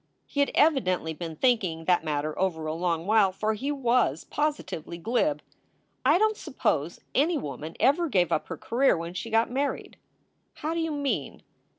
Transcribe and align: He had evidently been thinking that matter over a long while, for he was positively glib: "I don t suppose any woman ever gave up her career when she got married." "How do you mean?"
He 0.25 0.39
had 0.39 0.49
evidently 0.55 1.13
been 1.13 1.35
thinking 1.35 1.85
that 1.85 2.03
matter 2.03 2.35
over 2.39 2.65
a 2.65 2.73
long 2.73 3.05
while, 3.05 3.31
for 3.31 3.53
he 3.53 3.71
was 3.71 4.23
positively 4.23 4.97
glib: 4.97 5.43
"I 6.03 6.17
don 6.17 6.33
t 6.33 6.39
suppose 6.39 7.01
any 7.13 7.37
woman 7.37 7.75
ever 7.79 8.09
gave 8.09 8.31
up 8.31 8.47
her 8.47 8.57
career 8.57 8.97
when 8.97 9.13
she 9.13 9.29
got 9.29 9.51
married." 9.51 9.97
"How 10.55 10.73
do 10.73 10.79
you 10.79 10.91
mean?" 10.91 11.43